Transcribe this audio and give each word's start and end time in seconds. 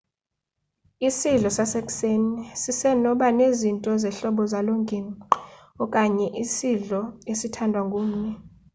isidlo 1.07 1.49
sasekuseni 1.57 2.31
siseno 2.61 3.09
banezinto 3.21 3.91
zehlobo 4.03 4.43
zalongingqi 4.51 5.17
okanye 5.83 6.27
isidlo 6.43 7.01
esithandwa 7.31 7.81
ngumni 7.87 8.31